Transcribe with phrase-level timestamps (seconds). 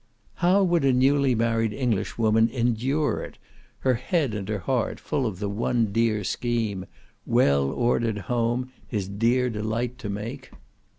[0.37, 3.37] How would a newly married Englishwoman endure it,
[3.81, 6.87] her head and her heart full of the one dear scheme—
[7.27, 10.53] "Well ordered home, his dear delight to make?"